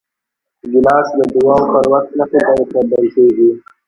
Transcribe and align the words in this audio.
ګیلاس 0.71 1.07
د 1.17 1.21
دعاو 1.33 1.63
پر 1.73 1.85
وخت 1.91 2.09
مخې 2.17 2.39
ته 2.45 2.49
ایښودل 2.53 3.05
کېږي. 3.15 3.49